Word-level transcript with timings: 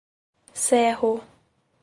Serro 0.65 1.21